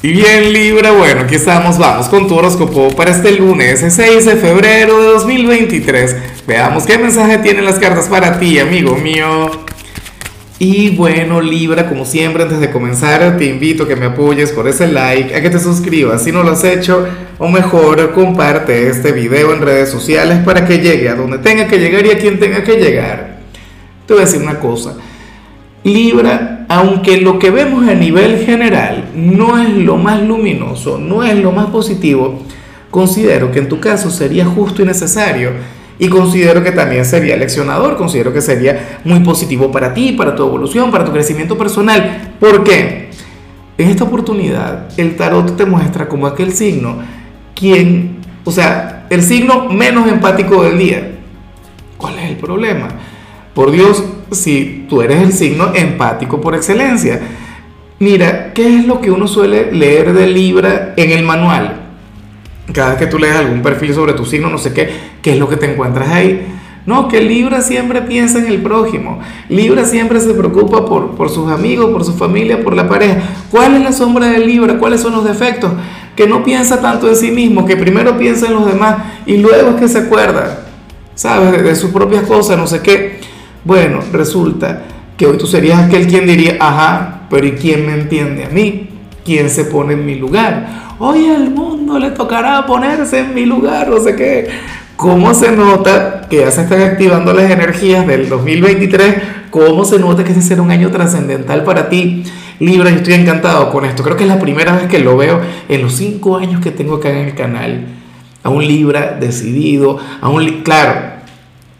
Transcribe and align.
Y 0.00 0.12
bien 0.12 0.52
Libra, 0.52 0.92
bueno, 0.92 1.22
aquí 1.22 1.34
estamos, 1.34 1.76
vamos 1.76 2.06
con 2.06 2.28
tu 2.28 2.36
horóscopo 2.36 2.94
para 2.94 3.10
este 3.10 3.32
lunes, 3.32 3.84
6 3.84 4.26
de 4.26 4.36
febrero 4.36 5.02
de 5.02 5.08
2023. 5.08 6.16
Veamos 6.46 6.86
qué 6.86 6.98
mensaje 6.98 7.38
tienen 7.38 7.64
las 7.64 7.80
cartas 7.80 8.06
para 8.06 8.38
ti, 8.38 8.60
amigo 8.60 8.94
mío. 8.94 9.50
Y 10.60 10.90
bueno, 10.90 11.40
Libra, 11.40 11.88
como 11.88 12.04
siempre, 12.04 12.44
antes 12.44 12.60
de 12.60 12.70
comenzar, 12.70 13.38
te 13.38 13.46
invito 13.46 13.82
a 13.82 13.88
que 13.88 13.96
me 13.96 14.06
apoyes 14.06 14.52
por 14.52 14.68
ese 14.68 14.86
like, 14.86 15.34
a 15.34 15.42
que 15.42 15.50
te 15.50 15.58
suscribas 15.58 16.22
si 16.22 16.30
no 16.30 16.44
lo 16.44 16.52
has 16.52 16.62
hecho, 16.62 17.04
o 17.38 17.48
mejor, 17.48 18.12
comparte 18.12 18.88
este 18.88 19.10
video 19.10 19.52
en 19.52 19.62
redes 19.62 19.90
sociales 19.90 20.38
para 20.44 20.64
que 20.64 20.78
llegue 20.78 21.08
a 21.08 21.16
donde 21.16 21.38
tenga 21.38 21.66
que 21.66 21.76
llegar 21.76 22.06
y 22.06 22.12
a 22.12 22.18
quien 22.18 22.38
tenga 22.38 22.62
que 22.62 22.76
llegar. 22.76 23.40
Te 24.06 24.14
voy 24.14 24.22
a 24.22 24.26
decir 24.26 24.40
una 24.40 24.60
cosa. 24.60 24.94
Libra, 25.88 26.66
aunque 26.68 27.20
lo 27.20 27.38
que 27.38 27.50
vemos 27.50 27.88
a 27.88 27.94
nivel 27.94 28.44
general 28.44 29.10
no 29.14 29.58
es 29.58 29.70
lo 29.70 29.96
más 29.96 30.22
luminoso, 30.22 30.98
no 30.98 31.22
es 31.22 31.36
lo 31.36 31.52
más 31.52 31.66
positivo, 31.66 32.42
considero 32.90 33.50
que 33.50 33.58
en 33.58 33.68
tu 33.68 33.80
caso 33.80 34.10
sería 34.10 34.44
justo 34.44 34.82
y 34.82 34.86
necesario. 34.86 35.50
Y 36.00 36.08
considero 36.08 36.62
que 36.62 36.70
también 36.70 37.04
sería 37.04 37.36
leccionador, 37.36 37.96
considero 37.96 38.32
que 38.32 38.40
sería 38.40 39.00
muy 39.02 39.18
positivo 39.20 39.72
para 39.72 39.92
ti, 39.92 40.12
para 40.12 40.36
tu 40.36 40.44
evolución, 40.44 40.92
para 40.92 41.04
tu 41.04 41.10
crecimiento 41.10 41.58
personal. 41.58 42.34
¿Por 42.38 42.62
qué? 42.62 43.10
En 43.76 43.88
esta 43.90 44.04
oportunidad, 44.04 44.88
el 44.96 45.16
tarot 45.16 45.56
te 45.56 45.64
muestra 45.64 46.08
como 46.08 46.28
aquel 46.28 46.52
signo, 46.52 46.98
quien, 47.54 48.18
o 48.44 48.52
sea, 48.52 49.06
el 49.10 49.22
signo 49.22 49.68
menos 49.70 50.08
empático 50.08 50.62
del 50.62 50.78
día. 50.78 51.12
¿Cuál 51.96 52.18
es 52.20 52.30
el 52.30 52.36
problema? 52.36 52.88
Por 53.52 53.72
Dios, 53.72 54.04
si 54.30 54.86
tú 54.88 55.02
eres 55.02 55.22
el 55.22 55.32
signo 55.32 55.72
empático 55.74 56.40
por 56.40 56.54
excelencia. 56.54 57.20
Mira, 58.00 58.52
¿qué 58.52 58.78
es 58.78 58.86
lo 58.86 59.00
que 59.00 59.10
uno 59.10 59.26
suele 59.26 59.72
leer 59.72 60.12
de 60.12 60.28
Libra 60.28 60.94
en 60.96 61.10
el 61.10 61.24
manual? 61.24 61.80
Cada 62.72 62.90
vez 62.90 62.98
que 62.98 63.06
tú 63.06 63.18
lees 63.18 63.34
algún 63.34 63.62
perfil 63.62 63.94
sobre 63.94 64.12
tu 64.12 64.24
signo, 64.24 64.48
no 64.48 64.58
sé 64.58 64.72
qué, 64.72 64.88
¿qué 65.20 65.32
es 65.32 65.38
lo 65.38 65.48
que 65.48 65.56
te 65.56 65.72
encuentras 65.72 66.08
ahí? 66.08 66.46
No, 66.86 67.08
que 67.08 67.20
Libra 67.20 67.60
siempre 67.60 68.00
piensa 68.02 68.38
en 68.38 68.46
el 68.46 68.62
prójimo. 68.62 69.18
Libra 69.48 69.84
siempre 69.84 70.20
se 70.20 70.32
preocupa 70.32 70.86
por, 70.86 71.16
por 71.16 71.28
sus 71.28 71.50
amigos, 71.50 71.90
por 71.90 72.04
su 72.04 72.14
familia, 72.14 72.62
por 72.62 72.74
la 72.74 72.88
pareja. 72.88 73.20
¿Cuál 73.50 73.74
es 73.74 73.82
la 73.82 73.92
sombra 73.92 74.28
de 74.28 74.38
Libra? 74.38 74.78
¿Cuáles 74.78 75.00
son 75.00 75.12
los 75.12 75.24
defectos? 75.24 75.72
Que 76.16 76.26
no 76.26 76.42
piensa 76.44 76.80
tanto 76.80 77.08
en 77.08 77.16
sí 77.16 77.30
mismo, 77.30 77.66
que 77.66 77.76
primero 77.76 78.16
piensa 78.16 78.46
en 78.46 78.54
los 78.54 78.64
demás 78.64 78.96
y 79.26 79.38
luego 79.38 79.70
es 79.70 79.76
que 79.76 79.88
se 79.88 79.98
acuerda, 79.98 80.66
¿sabes? 81.14 81.52
De, 81.52 81.62
de 81.62 81.76
sus 81.76 81.90
propias 81.90 82.22
cosas, 82.22 82.56
no 82.56 82.66
sé 82.66 82.80
qué. 82.80 83.20
Bueno, 83.68 84.00
resulta 84.12 84.80
que 85.14 85.26
hoy 85.26 85.36
tú 85.36 85.46
serías 85.46 85.78
aquel 85.78 86.06
quien 86.06 86.26
diría, 86.26 86.56
ajá, 86.58 87.26
pero 87.28 87.46
¿y 87.46 87.52
quién 87.52 87.84
me 87.84 87.92
entiende 87.92 88.46
a 88.46 88.48
mí? 88.48 88.88
¿Quién 89.26 89.50
se 89.50 89.66
pone 89.66 89.92
en 89.92 90.06
mi 90.06 90.14
lugar? 90.14 90.94
Hoy 90.98 91.26
al 91.28 91.50
mundo 91.50 91.98
le 91.98 92.12
tocará 92.12 92.64
ponerse 92.64 93.18
en 93.18 93.34
mi 93.34 93.44
lugar, 93.44 93.88
no 93.88 94.00
sé 94.00 94.16
qué. 94.16 94.48
¿Cómo 94.96 95.34
se 95.34 95.54
nota 95.54 96.22
que 96.30 96.38
ya 96.38 96.50
se 96.50 96.62
están 96.62 96.80
activando 96.80 97.34
las 97.34 97.50
energías 97.50 98.06
del 98.06 98.30
2023? 98.30 99.16
¿Cómo 99.50 99.84
se 99.84 99.98
nota 99.98 100.24
que 100.24 100.32
ese 100.32 100.40
será 100.40 100.62
un 100.62 100.70
año 100.70 100.90
trascendental 100.90 101.62
para 101.62 101.90
ti? 101.90 102.22
Libra, 102.60 102.88
yo 102.88 102.96
estoy 102.96 103.12
encantado 103.12 103.70
con 103.70 103.84
esto. 103.84 104.02
Creo 104.02 104.16
que 104.16 104.24
es 104.24 104.30
la 104.30 104.38
primera 104.38 104.74
vez 104.74 104.86
que 104.86 104.98
lo 104.98 105.14
veo 105.18 105.42
en 105.68 105.82
los 105.82 105.92
cinco 105.92 106.38
años 106.38 106.62
que 106.62 106.70
tengo 106.70 106.94
acá 106.94 107.10
en 107.10 107.28
el 107.28 107.34
canal. 107.34 107.84
A 108.42 108.48
un 108.48 108.66
Libra 108.66 109.18
decidido, 109.20 109.98
a 110.22 110.30
un... 110.30 110.62
Claro, 110.62 111.17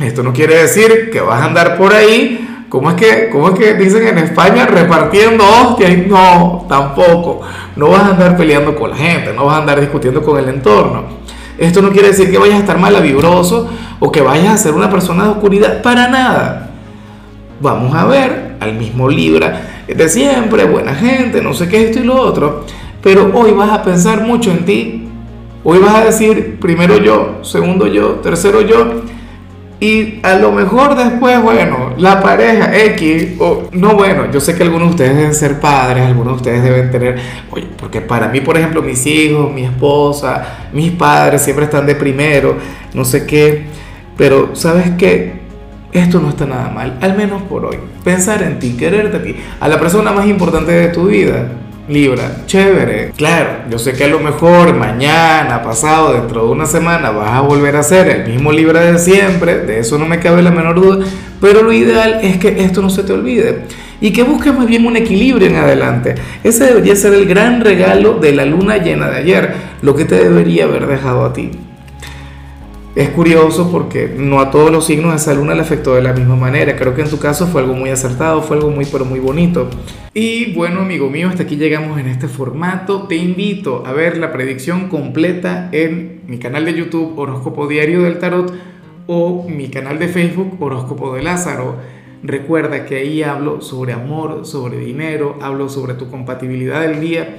esto 0.00 0.22
no 0.22 0.32
quiere 0.32 0.56
decir 0.62 1.10
que 1.10 1.20
vas 1.20 1.40
a 1.42 1.44
andar 1.44 1.76
por 1.76 1.92
ahí, 1.92 2.64
¿cómo 2.68 2.90
es 2.90 2.96
que, 2.96 3.28
cómo 3.30 3.50
es 3.50 3.58
que 3.58 3.74
dicen 3.74 4.06
en 4.06 4.18
España 4.18 4.66
repartiendo 4.66 5.44
hostias? 5.44 6.06
No, 6.06 6.64
tampoco. 6.68 7.42
No 7.76 7.90
vas 7.90 8.02
a 8.02 8.08
andar 8.10 8.36
peleando 8.36 8.74
con 8.74 8.90
la 8.90 8.96
gente, 8.96 9.32
no 9.34 9.46
vas 9.46 9.56
a 9.56 9.58
andar 9.58 9.80
discutiendo 9.80 10.22
con 10.22 10.38
el 10.38 10.48
entorno. 10.48 11.04
Esto 11.58 11.82
no 11.82 11.90
quiere 11.90 12.08
decir 12.08 12.30
que 12.30 12.38
vayas 12.38 12.56
a 12.56 12.60
estar 12.60 12.78
malavibroso 12.78 13.68
o 13.98 14.10
que 14.10 14.22
vayas 14.22 14.54
a 14.54 14.58
ser 14.58 14.72
una 14.72 14.88
persona 14.88 15.24
de 15.24 15.30
oscuridad, 15.30 15.82
para 15.82 16.08
nada. 16.08 16.70
Vamos 17.60 17.94
a 17.94 18.06
ver 18.06 18.56
al 18.60 18.74
mismo 18.74 19.08
Libra 19.08 19.84
de 19.86 20.08
siempre, 20.08 20.64
buena 20.64 20.94
gente, 20.94 21.42
no 21.42 21.52
sé 21.52 21.68
qué, 21.68 21.84
esto 21.84 21.98
y 21.98 22.04
lo 22.04 22.14
otro. 22.14 22.64
Pero 23.02 23.30
hoy 23.34 23.52
vas 23.52 23.70
a 23.70 23.82
pensar 23.82 24.22
mucho 24.22 24.50
en 24.50 24.64
ti. 24.64 25.08
Hoy 25.62 25.78
vas 25.78 25.96
a 25.96 26.04
decir 26.04 26.58
primero 26.58 26.96
yo, 26.96 27.40
segundo 27.42 27.86
yo, 27.86 28.20
tercero 28.22 28.62
yo 28.62 29.02
y 29.80 30.20
a 30.22 30.34
lo 30.34 30.52
mejor 30.52 30.94
después, 30.94 31.42
bueno, 31.42 31.94
la 31.96 32.20
pareja 32.20 32.76
X, 32.76 33.36
o 33.38 33.70
no, 33.72 33.94
bueno, 33.94 34.30
yo 34.30 34.38
sé 34.38 34.54
que 34.54 34.62
algunos 34.62 34.88
de 34.88 34.90
ustedes 34.90 35.16
deben 35.16 35.34
ser 35.34 35.58
padres, 35.58 36.04
algunos 36.04 36.34
de 36.34 36.36
ustedes 36.36 36.62
deben 36.62 36.90
tener, 36.90 37.18
oye, 37.50 37.66
porque 37.78 38.02
para 38.02 38.28
mí, 38.28 38.42
por 38.42 38.58
ejemplo, 38.58 38.82
mis 38.82 39.06
hijos, 39.06 39.50
mi 39.50 39.64
esposa, 39.64 40.68
mis 40.74 40.92
padres 40.92 41.40
siempre 41.40 41.64
están 41.64 41.86
de 41.86 41.94
primero, 41.94 42.58
no 42.92 43.06
sé 43.06 43.24
qué, 43.24 43.64
pero 44.18 44.54
¿sabes 44.54 44.90
qué? 44.98 45.40
Esto 45.92 46.20
no 46.20 46.28
está 46.28 46.44
nada 46.44 46.68
mal, 46.68 46.98
al 47.00 47.16
menos 47.16 47.40
por 47.42 47.64
hoy. 47.64 47.78
Pensar 48.04 48.42
en 48.42 48.58
ti, 48.58 48.76
quererte 48.76 49.16
a 49.16 49.22
ti, 49.22 49.34
a 49.58 49.66
la 49.66 49.80
persona 49.80 50.12
más 50.12 50.26
importante 50.26 50.72
de 50.72 50.88
tu 50.88 51.06
vida 51.06 51.48
Libra, 51.88 52.44
chévere. 52.46 53.12
Claro, 53.16 53.64
yo 53.70 53.78
sé 53.78 53.92
que 53.94 54.04
a 54.04 54.08
lo 54.08 54.20
mejor 54.20 54.74
mañana, 54.74 55.62
pasado, 55.62 56.12
dentro 56.12 56.46
de 56.46 56.52
una 56.52 56.66
semana 56.66 57.10
vas 57.10 57.32
a 57.32 57.40
volver 57.40 57.76
a 57.76 57.82
ser 57.82 58.08
el 58.08 58.32
mismo 58.32 58.52
Libra 58.52 58.80
de 58.80 58.98
siempre, 58.98 59.60
de 59.60 59.80
eso 59.80 59.98
no 59.98 60.06
me 60.06 60.20
cabe 60.20 60.42
la 60.42 60.50
menor 60.50 60.80
duda, 60.80 61.04
pero 61.40 61.62
lo 61.62 61.72
ideal 61.72 62.20
es 62.22 62.38
que 62.38 62.62
esto 62.62 62.80
no 62.80 62.90
se 62.90 63.02
te 63.02 63.12
olvide 63.12 63.64
y 64.00 64.12
que 64.12 64.22
busques 64.22 64.54
más 64.54 64.66
bien 64.66 64.86
un 64.86 64.96
equilibrio 64.96 65.48
en 65.48 65.56
adelante. 65.56 66.14
Ese 66.42 66.64
debería 66.64 66.96
ser 66.96 67.12
el 67.14 67.26
gran 67.26 67.60
regalo 67.60 68.14
de 68.14 68.32
la 68.32 68.44
luna 68.44 68.78
llena 68.78 69.10
de 69.10 69.18
ayer, 69.18 69.54
lo 69.82 69.94
que 69.94 70.04
te 70.04 70.16
debería 70.16 70.64
haber 70.64 70.86
dejado 70.86 71.24
a 71.24 71.32
ti. 71.32 71.50
Es 72.96 73.10
curioso 73.10 73.70
porque 73.70 74.12
no 74.16 74.40
a 74.40 74.50
todos 74.50 74.72
los 74.72 74.86
signos 74.86 75.14
esa 75.14 75.32
luna 75.32 75.54
le 75.54 75.60
afectó 75.60 75.94
de 75.94 76.02
la 76.02 76.12
misma 76.12 76.34
manera. 76.34 76.74
Creo 76.74 76.92
que 76.92 77.02
en 77.02 77.08
tu 77.08 77.20
caso 77.20 77.46
fue 77.46 77.60
algo 77.60 77.74
muy 77.74 77.90
acertado, 77.90 78.42
fue 78.42 78.56
algo 78.56 78.70
muy 78.70 78.84
pero 78.84 79.04
muy 79.04 79.20
bonito. 79.20 79.70
Y 80.12 80.52
bueno, 80.54 80.80
amigo 80.80 81.08
mío, 81.08 81.28
hasta 81.28 81.44
aquí 81.44 81.54
llegamos 81.54 82.00
en 82.00 82.08
este 82.08 82.26
formato. 82.26 83.04
Te 83.04 83.14
invito 83.14 83.84
a 83.86 83.92
ver 83.92 84.16
la 84.16 84.32
predicción 84.32 84.88
completa 84.88 85.68
en 85.70 86.22
mi 86.26 86.38
canal 86.38 86.64
de 86.64 86.74
YouTube 86.74 87.16
Horóscopo 87.16 87.68
Diario 87.68 88.02
del 88.02 88.18
Tarot 88.18 88.52
o 89.06 89.46
mi 89.48 89.68
canal 89.68 90.00
de 90.00 90.08
Facebook 90.08 90.60
Horóscopo 90.60 91.14
de 91.14 91.22
Lázaro. 91.22 91.76
Recuerda 92.24 92.86
que 92.86 92.96
ahí 92.96 93.22
hablo 93.22 93.60
sobre 93.60 93.92
amor, 93.92 94.44
sobre 94.44 94.78
dinero, 94.78 95.38
hablo 95.40 95.68
sobre 95.68 95.94
tu 95.94 96.10
compatibilidad 96.10 96.80
del 96.80 97.00
día 97.00 97.38